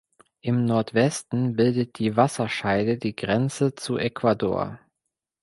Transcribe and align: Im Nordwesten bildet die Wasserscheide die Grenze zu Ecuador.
Im 0.41 0.65
Nordwesten 0.65 1.55
bildet 1.55 1.99
die 1.99 2.17
Wasserscheide 2.17 2.97
die 2.97 3.15
Grenze 3.15 3.75
zu 3.75 3.97
Ecuador. 3.99 4.79